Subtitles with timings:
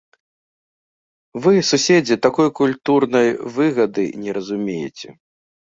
[1.43, 3.29] Вы, суседзі, такой культурнай
[3.61, 5.09] выгады не разумееце.